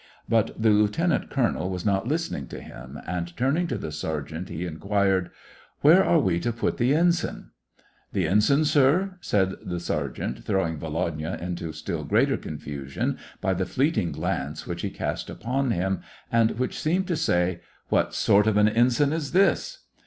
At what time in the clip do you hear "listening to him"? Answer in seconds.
2.07-2.99